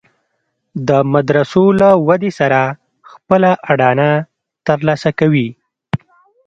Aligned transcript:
د 0.87 0.89
مدرسو 1.13 1.63
له 1.81 1.89
ودې 2.07 2.31
سره 2.39 2.61
خپله 3.11 3.51
اډانه 3.71 4.09
تر 4.65 4.77
لاسه 4.87 5.09
کوي. 5.19 5.47